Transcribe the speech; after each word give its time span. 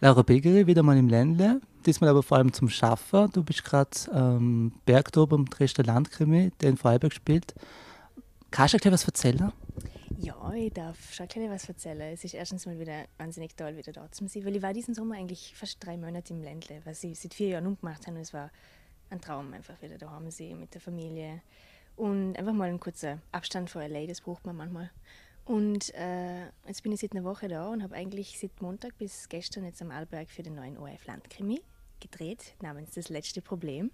Laura 0.00 0.22
Begeri, 0.22 0.68
wieder 0.68 0.84
mal 0.84 0.96
im 0.96 1.08
Ländle, 1.08 1.60
diesmal 1.84 2.10
aber 2.10 2.22
vor 2.22 2.38
allem 2.38 2.52
zum 2.52 2.68
Schaffen. 2.68 3.32
Du 3.32 3.42
bist 3.42 3.64
gerade 3.64 3.90
ähm, 4.14 4.70
Bergtober 4.86 5.34
im 5.34 5.46
Dresdner 5.46 5.86
Landkrimi, 5.86 6.52
der 6.60 6.68
in 6.70 6.76
Freiburg 6.76 7.12
spielt. 7.12 7.52
Kannst 8.52 8.74
du 8.74 8.78
dir 8.78 8.92
was 8.92 9.04
erzählen? 9.04 9.52
Ja, 10.16 10.52
ich 10.52 10.72
darf 10.72 11.12
schon 11.12 11.26
ein 11.34 11.50
was 11.50 11.68
erzählen. 11.68 12.12
Es 12.12 12.22
ist 12.22 12.34
erstens 12.34 12.64
mal 12.64 12.78
wieder 12.78 13.06
wahnsinnig 13.16 13.56
toll, 13.56 13.76
wieder 13.76 13.90
dort 13.90 14.14
zu 14.14 14.28
sein, 14.28 14.44
weil 14.44 14.54
ich 14.54 14.62
war 14.62 14.72
diesen 14.72 14.94
Sommer 14.94 15.16
eigentlich 15.16 15.54
fast 15.56 15.84
drei 15.84 15.96
Monate 15.96 16.32
im 16.32 16.44
Ländle, 16.44 16.80
was 16.84 17.02
ich 17.02 17.18
seit 17.18 17.34
vier 17.34 17.48
Jahren 17.48 17.66
umgemacht 17.66 18.06
habe 18.06 18.14
und 18.14 18.22
es 18.22 18.32
war 18.32 18.52
ein 19.10 19.20
Traum, 19.20 19.52
einfach 19.52 19.82
wieder 19.82 19.98
daheim 19.98 20.30
sein 20.30 20.60
mit 20.60 20.74
der 20.74 20.80
Familie 20.80 21.42
und 21.96 22.38
einfach 22.38 22.52
mal 22.52 22.68
einen 22.68 22.78
kurzen 22.78 23.20
Abstand 23.32 23.68
vor 23.68 23.82
LA, 23.82 24.06
das 24.06 24.20
braucht 24.20 24.46
man 24.46 24.56
manchmal. 24.56 24.90
Und 25.48 25.94
äh, 25.94 26.44
jetzt 26.66 26.82
bin 26.82 26.92
ich 26.92 27.00
seit 27.00 27.12
einer 27.12 27.24
Woche 27.24 27.48
da 27.48 27.68
und 27.70 27.82
habe 27.82 27.94
eigentlich 27.94 28.38
seit 28.38 28.60
Montag 28.60 28.98
bis 28.98 29.30
gestern 29.30 29.64
jetzt 29.64 29.80
am 29.80 29.90
Arlberg 29.90 30.28
für 30.28 30.42
den 30.42 30.54
neuen 30.54 30.76
ORF 30.76 31.06
Landkrimi 31.06 31.62
gedreht, 32.00 32.54
namens 32.60 32.90
Das 32.90 33.08
letzte 33.08 33.40
Problem. 33.40 33.90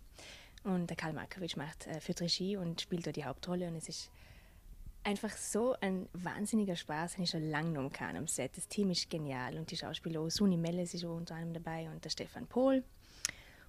Und 0.65 0.91
der 0.91 0.96
Karl 0.96 1.12
Markovic 1.12 1.56
macht 1.56 1.87
äh, 1.87 2.01
für 2.01 2.19
Regie 2.20 2.56
und 2.56 2.80
spielt 2.80 3.06
da 3.06 3.12
die 3.12 3.24
Hauptrolle 3.24 3.69
und 3.69 3.77
es 3.77 3.88
ist 3.88 4.10
einfach 5.05 5.30
so 5.30 5.77
ein 5.80 6.09
wahnsinniger 6.12 6.74
Spaß, 6.74 7.15
den 7.15 7.23
ich 7.23 7.30
schon 7.30 7.48
lange 7.48 7.71
noch 7.71 7.93
kann 7.93 8.16
am 8.16 8.27
Set. 8.27 8.57
Das 8.57 8.66
Team 8.66 8.91
ist 8.91 9.09
genial 9.09 9.57
und 9.57 9.71
die 9.71 9.77
Schauspieler, 9.77 10.29
Suni 10.30 10.57
Melles 10.57 10.93
ist 10.93 11.05
auch 11.05 11.15
unter 11.15 11.37
anderem 11.37 11.55
dabei 11.55 11.88
und 11.88 12.05
der 12.05 12.10
Stefan 12.10 12.48
Pohl 12.48 12.82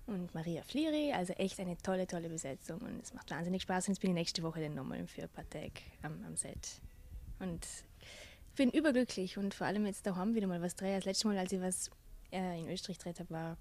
und 0.08 0.34
Maria 0.34 0.64
Flieri. 0.64 1.14
Also 1.14 1.34
echt 1.34 1.60
eine 1.60 1.78
tolle, 1.78 2.08
tolle 2.08 2.30
Besetzung 2.30 2.80
und 2.80 3.04
es 3.04 3.14
macht 3.14 3.30
wahnsinnig 3.30 3.62
Spaß 3.62 3.90
und 3.90 3.94
jetzt 3.94 4.02
bin 4.02 4.10
ich 4.10 4.16
nächste 4.16 4.42
Woche 4.42 4.60
dann 4.60 4.74
nochmal 4.74 5.06
für 5.06 5.22
ein 5.22 5.30
paar 5.30 5.48
Tage 5.48 5.82
am, 6.02 6.26
am 6.26 6.36
Set. 6.36 6.82
Und 7.40 7.66
ich 8.50 8.56
bin 8.56 8.70
überglücklich 8.70 9.38
und 9.38 9.54
vor 9.54 9.68
allem 9.68 9.86
jetzt 9.86 10.06
daheim 10.06 10.36
wieder 10.36 10.48
mal 10.48 10.62
was 10.62 10.76
drehe. 10.76 10.96
Das 10.96 11.06
letzte 11.06 11.28
Mal, 11.28 11.38
als 11.38 11.52
ich 11.52 11.62
was 11.62 11.90
äh, 12.32 12.60
in 12.60 12.70
Österreich 12.70 12.98
gedreht 12.98 13.20
habe, 13.20 13.30
war 13.30 13.58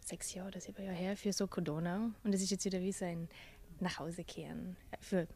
sechs 0.00 0.34
Jahre 0.34 0.48
oder 0.48 0.60
sieben 0.60 0.82
Jahre 0.84 0.96
her 0.96 1.16
für 1.16 1.32
Soko 1.32 1.60
Donau. 1.60 2.10
Und 2.24 2.34
es 2.34 2.42
ist 2.42 2.50
jetzt 2.50 2.64
wieder 2.64 2.80
wie 2.80 2.92
so 2.92 3.04
ein 3.04 3.28
Nachhausekehren 3.80 4.76
äh, 4.90 4.96
für 5.00 5.26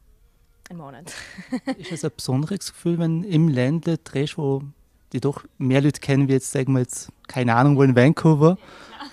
einen 0.68 0.78
Monat. 0.78 1.12
ist 1.78 1.92
es 1.92 2.04
ein 2.04 2.12
besonderes 2.14 2.72
Gefühl, 2.72 2.98
wenn 2.98 3.24
im 3.24 3.48
Ländle 3.48 3.98
drehst, 3.98 4.38
wo 4.38 4.62
die 5.12 5.20
doch 5.20 5.44
mehr 5.58 5.80
Leute 5.80 6.00
kennen, 6.00 6.28
wie 6.28 6.32
jetzt, 6.32 6.52
sagen 6.52 6.72
wir 6.72 6.80
jetzt, 6.80 7.10
keine 7.26 7.54
Ahnung, 7.56 7.76
wo 7.76 7.82
in 7.82 7.96
Vancouver. 7.96 8.58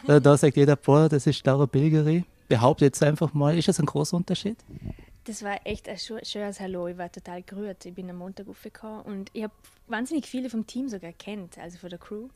Ja, 0.07 0.19
da 0.19 0.37
sagt 0.37 0.57
jeder, 0.57 0.75
boah, 0.75 1.09
das 1.09 1.25
ist 1.25 1.45
Laura 1.45 1.65
Bilgeri. 1.65 2.23
Behaupte 2.47 2.85
jetzt 2.85 3.01
einfach 3.03 3.33
mal, 3.33 3.57
ist 3.57 3.67
das 3.67 3.79
ein 3.79 3.87
großer 3.87 4.15
Unterschied? 4.15 4.57
Das 5.27 5.43
war 5.43 5.59
echt 5.65 5.89
ein 5.89 5.97
schönes 5.97 6.61
Hallo. 6.61 6.87
Ich 6.87 6.97
war 6.97 7.11
total 7.11 7.43
gerührt. 7.43 7.85
Ich 7.85 7.93
bin 7.93 8.09
am 8.09 8.15
Montag 8.15 8.47
aufgekommen 8.47 9.01
und 9.01 9.29
ich 9.33 9.43
habe 9.43 9.53
wahnsinnig 9.87 10.25
viele 10.25 10.49
vom 10.49 10.65
Team 10.65 10.87
sogar 10.87 11.11
kennt, 11.11 11.57
also 11.57 11.77
von 11.79 11.89
der 11.89 11.99
Crew. 11.99 12.29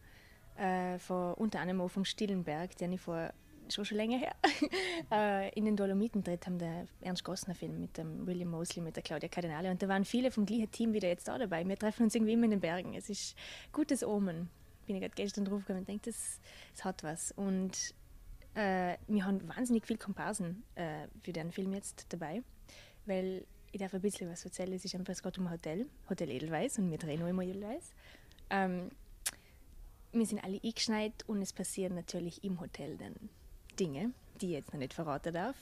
Äh, 0.58 1.00
von, 1.00 1.36
unter 1.36 1.62
anderem 1.62 1.80
auch 1.80 1.88
vom 1.88 2.04
Stillenberg, 2.04 2.76
den 2.76 2.92
ich 2.92 3.00
vor 3.00 3.32
schon 3.70 3.86
schon 3.86 3.96
länger 3.96 4.18
her 4.18 4.36
äh, 5.10 5.58
in 5.58 5.64
den 5.64 5.78
Dolomiten 5.78 6.22
dreht 6.22 6.46
haben, 6.46 6.60
der 6.60 6.86
Ernst 7.00 7.24
Gossner 7.24 7.56
Film 7.56 7.80
mit 7.80 7.98
dem 7.98 8.28
William 8.28 8.50
Mosley, 8.50 8.84
mit 8.84 8.98
der 8.98 9.04
Claudia 9.04 9.30
Cardinale. 9.30 9.72
Und 9.72 9.82
da 9.82 9.88
waren 9.88 10.04
viele 10.04 10.30
vom 10.30 10.46
gleichen 10.46 10.70
Team 10.72 10.92
wieder 10.92 11.08
jetzt 11.08 11.30
da 11.30 11.38
dabei. 11.38 11.66
Wir 11.66 11.78
treffen 11.78 12.04
uns 12.04 12.14
irgendwie 12.14 12.34
immer 12.34 12.44
in 12.44 12.52
den 12.52 12.60
Bergen. 12.60 12.94
Es 12.94 13.10
ist 13.10 13.38
gutes 13.72 14.04
Omen. 14.04 14.50
Bin 14.86 14.98
ich 14.98 15.02
gerade 15.02 15.16
gestern 15.16 15.46
drauf 15.46 15.62
gekommen 15.62 15.80
und 15.80 15.88
denke, 15.88 16.12
das, 16.12 16.42
das 16.76 16.84
hat 16.84 17.04
was. 17.04 17.32
Und 17.32 17.96
äh, 18.54 18.98
wir 19.08 19.26
haben 19.26 19.48
wahnsinnig 19.48 19.88
viele 19.88 20.00
Komparsen 20.00 20.64
äh, 20.76 21.08
für 21.22 21.32
den 21.32 21.54
Film 21.54 21.72
jetzt 21.72 22.08
dabei 22.10 22.44
weil 23.12 23.44
ich 23.72 23.80
darf 23.80 23.94
ein 23.94 24.02
bisschen 24.02 24.30
was 24.30 24.44
erzählen. 24.46 24.74
Es 24.74 24.86
ist 24.86 24.96
einfach, 24.96 25.14
es 25.14 25.22
geht 25.22 25.38
um 25.38 25.48
ein 25.48 25.54
Hotel, 25.54 25.86
Hotel 26.10 26.30
Edelweiss 26.30 26.78
und 26.78 26.90
wir 26.90 26.98
drehen 26.98 27.22
auch 27.24 27.28
immer 27.28 27.44
Edelweiss. 27.44 27.94
Ähm, 28.50 28.90
wir 30.14 30.26
sind 30.26 30.44
alle 30.44 30.60
eingeschneit 30.64 31.14
und 31.28 31.42
es 31.42 31.54
passieren 31.54 31.96
natürlich 31.96 32.44
im 32.44 32.60
Hotel 32.60 32.98
dann 32.98 33.16
Dinge, 33.80 34.12
die 34.40 34.48
ich 34.48 34.52
jetzt 34.54 34.74
noch 34.74 34.80
nicht 34.80 34.94
verraten 34.94 35.34
darf, 35.34 35.56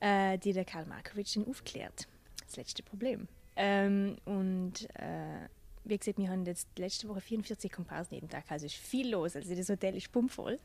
äh, 0.00 0.38
die 0.38 0.52
der 0.52 0.64
Karl 0.64 0.86
Markovic 0.86 1.32
dann 1.34 1.46
aufklärt. 1.46 2.08
Das 2.44 2.56
letzte 2.56 2.82
Problem. 2.82 3.28
Ähm, 3.56 4.16
und 4.24 4.88
äh, 4.94 5.48
wie 5.84 5.98
gesagt, 5.98 6.18
wir 6.18 6.28
haben 6.28 6.44
jetzt 6.44 6.68
letzte 6.78 7.08
Woche 7.08 7.20
44 7.20 7.70
Komparsen 7.70 8.14
jeden 8.14 8.28
Tag, 8.28 8.44
also 8.48 8.66
ist 8.66 8.74
viel 8.74 9.10
los. 9.10 9.36
Also 9.36 9.54
das 9.54 9.68
Hotel 9.68 9.96
ist 9.96 10.10
pumpvoll. 10.10 10.58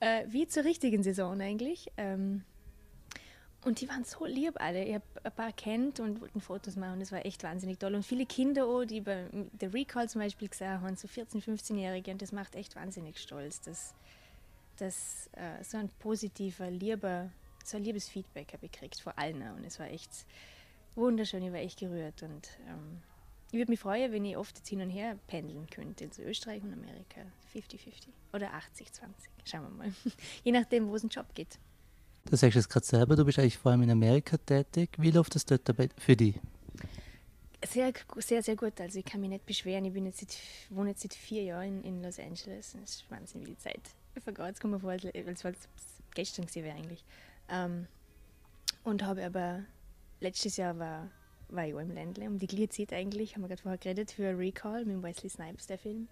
Äh, 0.00 0.24
wie 0.28 0.46
zur 0.46 0.64
richtigen 0.64 1.02
Saison 1.02 1.40
eigentlich. 1.40 1.90
Ähm, 1.96 2.42
und 3.66 3.80
die 3.80 3.88
waren 3.88 4.04
so 4.04 4.24
lieb 4.24 4.60
alle. 4.60 4.84
Ich 4.84 4.94
habe 4.94 5.04
ein 5.24 5.32
paar 5.32 5.50
kennt 5.50 5.98
und 5.98 6.20
wollten 6.20 6.40
Fotos 6.40 6.76
machen. 6.76 7.00
Das 7.00 7.10
war 7.10 7.26
echt 7.26 7.42
wahnsinnig 7.42 7.80
toll. 7.80 7.96
Und 7.96 8.04
viele 8.04 8.24
Kinder 8.24 8.64
auch, 8.64 8.84
die 8.84 9.00
bei 9.00 9.26
der 9.32 9.74
Recall 9.74 10.08
zum 10.08 10.20
Beispiel 10.20 10.48
gesehen 10.48 10.80
haben, 10.80 10.94
so 10.94 11.08
14-, 11.08 11.42
15-Jährige. 11.42 12.12
Und 12.12 12.22
das 12.22 12.30
macht 12.30 12.54
echt 12.54 12.76
wahnsinnig 12.76 13.18
stolz, 13.18 13.60
dass, 13.60 13.92
dass 14.76 15.28
äh, 15.32 15.64
so 15.64 15.78
ein 15.78 15.88
positiver, 15.98 16.70
lieber, 16.70 17.28
so 17.64 17.76
ein 17.76 17.82
liebes 17.82 18.08
Feedback 18.08 18.52
habe 18.52 18.66
ich 18.66 18.70
gekriegt 18.70 19.00
vor 19.00 19.18
allen. 19.18 19.42
Und 19.42 19.64
es 19.64 19.80
war 19.80 19.90
echt 19.90 20.12
wunderschön. 20.94 21.42
Ich 21.42 21.52
war 21.52 21.58
echt 21.58 21.80
gerührt. 21.80 22.22
Und 22.22 22.48
ähm, 22.68 23.02
ich 23.50 23.58
würde 23.58 23.72
mich 23.72 23.80
freuen, 23.80 24.12
wenn 24.12 24.24
ich 24.24 24.36
oft 24.36 24.56
jetzt 24.56 24.68
hin 24.68 24.80
und 24.80 24.90
her 24.90 25.18
pendeln 25.26 25.66
könnte, 25.68 26.04
also 26.04 26.22
Österreich 26.22 26.62
und 26.62 26.72
Amerika. 26.72 27.22
50-50 27.52 28.06
oder 28.32 28.46
80-20. 28.52 29.00
Schauen 29.44 29.62
wir 29.62 29.70
mal. 29.70 29.92
Je 30.44 30.52
nachdem, 30.52 30.88
wo 30.88 30.94
es 30.94 31.02
einen 31.02 31.10
Job 31.10 31.26
geht. 31.34 31.58
Du 32.28 32.36
sagst 32.36 32.56
es 32.56 32.68
gerade 32.68 32.84
selber, 32.84 33.14
du 33.14 33.24
bist 33.24 33.38
eigentlich 33.38 33.56
vor 33.56 33.70
allem 33.70 33.82
in 33.82 33.90
Amerika 33.90 34.36
tätig. 34.36 34.90
Wie 34.98 35.12
läuft 35.12 35.36
das 35.36 35.46
dort 35.46 35.62
für 35.96 36.16
dich? 36.16 36.40
Sehr, 37.64 37.92
sehr, 38.16 38.42
sehr 38.42 38.56
gut. 38.56 38.80
Also 38.80 38.98
ich 38.98 39.04
kann 39.04 39.20
mich 39.20 39.30
nicht 39.30 39.46
beschweren. 39.46 39.84
Ich 39.84 39.92
bin 39.92 40.06
jetzt 40.06 40.18
seit, 40.18 40.36
wohne 40.70 40.90
jetzt 40.90 41.02
seit 41.02 41.14
vier 41.14 41.44
Jahren 41.44 41.84
in, 41.84 42.02
Los 42.02 42.18
Angeles. 42.18 42.76
Das 42.80 42.90
ist 42.90 43.10
wahnsinnig 43.10 43.46
viel 43.46 43.58
Zeit. 43.58 43.80
Ich 44.14 44.22
vergeht, 44.22 44.54
es 44.54 44.60
kommt 44.60 44.80
vor, 44.80 44.90
als, 44.90 45.04
als 45.04 45.44
es 45.44 45.68
gestern 46.14 46.46
gewesen 46.46 46.64
wäre 46.64 46.76
eigentlich. 46.76 47.04
Ähm, 47.48 47.86
und 48.82 49.04
habe 49.04 49.24
aber, 49.24 49.64
letztes 50.20 50.56
Jahr 50.56 50.78
war, 50.78 51.10
war 51.48 51.66
ich 51.66 51.74
auch 51.74 51.80
im 51.80 51.92
Ländle, 51.92 52.26
um 52.26 52.38
die 52.38 52.46
gleiche 52.46 52.70
Zeit 52.70 52.92
eigentlich, 52.92 53.34
haben 53.34 53.42
wir 53.42 53.48
gerade 53.48 53.62
vorher 53.62 53.78
geredet, 53.78 54.10
für 54.10 54.36
Recall 54.36 54.84
mit 54.84 55.02
Wesley 55.02 55.30
Snipes, 55.30 55.66
der 55.66 55.78
Film. 55.78 56.08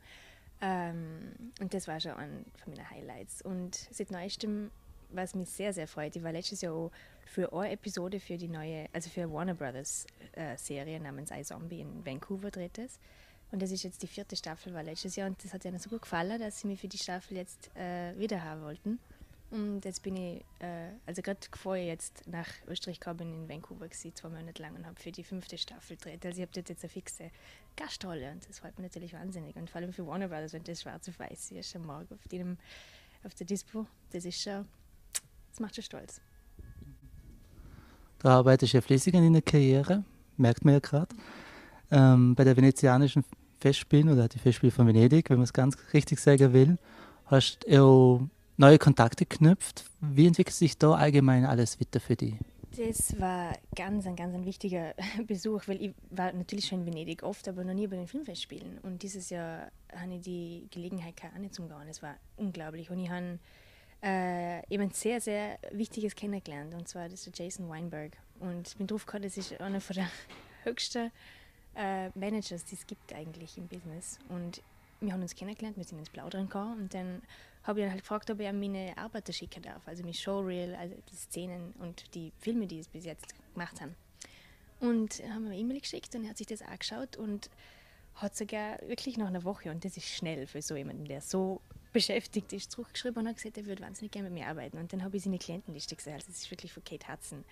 Ähm, 0.61 1.53
und 1.61 1.75
das 1.75 1.89
war 1.89 2.01
schon 2.01 2.13
ein 2.13 2.45
von 2.63 2.73
meinen 2.73 2.89
Highlights. 2.89 3.43
Und 3.43 3.75
seit 3.91 4.11
neuestem 4.11 4.71
was 5.11 5.35
mich 5.35 5.49
sehr, 5.51 5.73
sehr 5.73 5.89
freut. 5.89 6.15
Ich 6.17 6.23
war 6.23 6.33
letztes 6.33 6.61
Jahr 6.61 6.75
auch 6.75 6.91
für 7.27 7.53
eine 7.53 7.73
Episode 7.73 8.21
für 8.21 8.37
die 8.37 8.49
neue, 8.49 8.89
also 8.93 9.11
für 9.11 9.31
Warner 9.33 9.55
Brothers 9.55 10.07
äh, 10.33 10.57
Serie 10.57 11.01
namens 11.01 11.31
iZombie 11.31 11.81
in 11.81 12.05
Vancouver 12.05 12.51
dreht. 12.51 12.79
Und 13.51 13.63
das 13.63 13.71
ist 13.71 13.85
jetzt 13.85 14.03
die 14.03 14.07
vierte 14.07 14.37
Staffel, 14.37 14.75
war 14.75 14.83
letztes 14.83 15.17
Jahr 15.17 15.29
und 15.29 15.43
das 15.45 15.53
hat 15.53 15.65
ihnen 15.65 15.79
so 15.79 15.89
gut 15.89 16.03
gefallen, 16.03 16.41
dass 16.41 16.61
sie 16.61 16.67
mich 16.67 16.81
für 16.81 16.89
die 16.89 16.99
Staffel 16.99 17.37
jetzt 17.37 17.71
äh, 17.77 18.19
wieder 18.19 18.43
haben 18.43 18.63
wollten. 18.63 18.99
Und 19.51 19.85
jetzt 19.85 20.03
bin 20.03 20.17
ich, 20.17 20.45
äh, 20.59 20.91
also 21.07 21.23
gerade 21.23 21.39
bevor 21.49 21.77
ich 21.77 21.87
jetzt 21.87 22.27
nach 22.27 22.49
Österreich 22.67 22.99
kam, 22.99 23.19
bin 23.19 23.33
ich 23.33 23.39
in 23.39 23.49
Vancouver 23.49 23.87
gewesen, 23.87 24.13
zwei 24.17 24.29
Monate 24.29 24.61
lang 24.61 24.75
und 24.75 24.85
habe 24.85 25.01
für 25.01 25.13
die 25.13 25.23
fünfte 25.23 25.57
Staffel 25.57 25.97
gedreht. 25.97 26.27
Also 26.27 26.43
ich 26.43 26.49
habe 26.49 26.61
jetzt 26.61 26.83
eine 26.83 26.89
fixe 26.89 27.31
Gastrolle 27.77 28.33
und 28.33 28.49
das 28.49 28.59
freut 28.59 28.77
mich 28.79 28.89
natürlich 28.89 29.13
wahnsinnig. 29.13 29.55
Und 29.55 29.71
vor 29.71 29.81
allem 29.81 29.93
für 29.93 30.05
Warner 30.07 30.27
Brothers, 30.27 30.55
wenn 30.55 30.65
das 30.65 30.83
schwarz 30.83 31.09
auf 31.09 31.21
weiß 31.21 31.53
ist, 31.53 31.71
schon 31.71 31.87
morgen 31.87 32.13
auf, 32.13 32.27
dem, 32.27 32.59
auf 33.23 33.35
der 33.35 33.47
Dispo, 33.47 33.87
das 34.11 34.25
ist 34.25 34.43
schon 34.43 34.67
das 35.55 35.61
macht 35.61 35.77
dich 35.77 35.85
stolz. 35.85 36.21
Du 38.19 38.29
arbeitest 38.29 38.73
ja 38.73 38.81
flüssig 38.81 39.15
an 39.15 39.23
deiner 39.23 39.41
Karriere, 39.41 40.03
merkt 40.37 40.65
man 40.65 40.75
ja 40.75 40.81
gerade. 40.81 41.15
Ähm, 41.93 42.35
bei 42.35 42.43
der 42.43 42.57
venezianischen 42.57 43.25
Festspielen 43.61 44.09
oder 44.09 44.27
die 44.27 44.41
Festspiele 44.41 44.73
von 44.73 44.89
Venedig, 44.89 45.31
wenn 45.31 45.37
man 45.37 45.45
es 45.45 45.53
ganz 45.53 45.77
richtig 45.93 46.19
sagen 46.19 46.53
will, 46.53 46.77
hast 47.27 47.61
du 47.69 48.29
neue 48.57 48.79
Kontakte 48.79 49.27
geknüpft. 49.27 49.85
Wie 50.01 50.27
entwickelt 50.27 50.57
sich 50.57 50.77
da 50.77 50.93
allgemein 50.95 51.45
alles 51.45 51.79
weiter 51.81 52.01
für 52.01 52.17
dich? 52.17 52.35
Das 52.77 53.21
war 53.21 53.57
ganz 53.77 54.05
ein 54.07 54.17
ganz 54.17 54.35
ein 54.35 54.45
wichtiger 54.45 54.95
Besuch, 55.29 55.69
weil 55.69 55.81
ich 55.81 55.95
war 56.11 56.33
natürlich 56.33 56.67
schon 56.67 56.81
in 56.81 56.87
Venedig 56.87 57.23
oft, 57.23 57.47
aber 57.47 57.63
noch 57.63 57.75
nie 57.75 57.87
bei 57.87 57.95
den 57.95 58.09
Filmfestspielen. 58.09 58.79
Und 58.83 59.05
dieses 59.05 59.31
Jahr 59.31 59.71
hatte 59.95 60.15
ich 60.15 60.23
die 60.23 60.67
Gelegenheit 60.73 61.17
gehabt, 61.17 61.39
nicht 61.39 61.55
zum 61.55 61.69
Gehen. 61.69 61.87
Es 61.89 62.03
war 62.03 62.17
unglaublich. 62.37 62.91
Und 62.91 62.99
ich 62.99 63.09
habe 63.09 63.39
äh, 64.05 64.67
jemand 64.69 64.95
sehr, 64.95 65.21
sehr 65.21 65.59
Wichtiges 65.71 66.15
kennengelernt. 66.15 66.75
Und 66.75 66.87
zwar 66.89 67.09
das 67.09 67.27
ist 67.27 67.39
Jason 67.39 67.69
Weinberg. 67.69 68.13
Und 68.41 68.69
ich 68.69 68.77
bin 68.77 68.87
drauf 68.87 69.07
gekommen, 69.07 69.23
das 69.23 69.37
ist 69.37 69.59
einer 69.61 69.79
der 69.79 70.11
höchsten 70.65 71.11
äh, 71.75 72.11
Managers, 72.11 72.65
die 72.65 72.75
es 72.75 72.87
gibt 72.87 73.13
eigentlich 73.15 73.57
im 73.57 73.67
Business. 73.67 74.19
Und 74.29 74.63
wir 75.01 75.13
haben 75.13 75.23
uns 75.23 75.35
kennengelernt, 75.35 75.77
wir 75.77 75.85
sind 75.85 75.99
ins 75.99 76.11
Plaudern 76.11 76.49
gekommen 76.49 76.83
und 76.83 76.95
dann 76.95 77.23
habe 77.65 77.81
ich 77.81 77.87
ihn 77.87 77.91
halt 77.91 78.03
gefragt, 78.03 78.31
ob 78.31 78.41
er 78.41 78.53
meine 78.53 78.97
Arbeiter 78.97 79.33
schicken 79.33 79.63
darf, 79.63 79.87
also 79.87 80.03
mein 80.03 80.15
Showreel, 80.15 80.75
also 80.75 80.95
die 81.11 81.17
Szenen 81.17 81.73
und 81.79 82.15
die 82.15 82.33
Filme, 82.39 82.67
die 82.67 82.79
es 82.79 82.89
bis 82.89 83.05
jetzt 83.05 83.35
gemacht 83.53 83.81
haben. 83.81 83.95
Und 84.81 85.23
haben 85.25 85.45
wir 85.45 85.53
eine 85.53 85.59
E-Mail 85.59 85.81
geschickt 85.81 86.15
und 86.15 86.25
er 86.25 86.31
hat 86.31 86.39
sich 86.39 86.47
das 86.47 86.63
angeschaut 86.63 87.17
und 87.17 87.51
hat 88.17 88.37
sogar 88.37 88.79
wirklich 88.87 89.17
nach 89.17 89.29
einer 89.29 89.45
Woche, 89.45 89.71
und 89.71 89.85
das 89.85 89.97
ist 89.97 90.09
schnell 90.09 90.47
für 90.47 90.63
so 90.63 90.77
jemanden, 90.77 91.07
der 91.07 91.21
so 91.21 91.61
beschäftigt 91.95 92.53
ist, 92.53 92.73
zurückgeschrieben 92.73 93.23
und 93.23 93.29
hat 93.29 93.37
gesagt, 93.37 93.57
er 93.57 93.65
würde 93.65 93.83
wahnsinnig 93.83 94.13
gerne 94.13 94.29
mit 94.29 94.41
mir 94.41 94.49
arbeiten. 94.49 94.77
Und 94.77 94.93
dann 94.93 95.03
habe 95.03 95.17
ich 95.17 95.23
seine 95.23 95.39
Klientenliste 95.39 95.97
gesehen. 95.97 96.13
Also 96.13 96.27
das 96.27 96.37
ist 96.37 96.51
wirklich 96.51 96.73
von 96.75 96.85
Kate 96.85 97.11
Hudson 97.11 97.45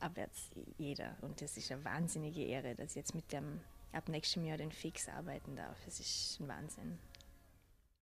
abwärts 0.00 0.50
jeder. 0.76 1.16
Und 1.22 1.40
das 1.40 1.56
ist 1.56 1.72
eine 1.72 1.82
wahnsinnige 1.84 2.44
Ehre, 2.44 2.74
dass 2.74 2.90
ich 2.90 2.96
jetzt 2.96 3.14
mit 3.14 3.32
dem 3.32 3.60
ab 3.92 4.08
nächstem 4.08 4.44
Jahr 4.44 4.58
den 4.58 4.72
Fix 4.72 5.08
arbeiten 5.08 5.56
darf. 5.56 5.78
Das 5.86 6.00
ist 6.00 6.38
ein 6.40 6.48
Wahnsinn. 6.48 6.98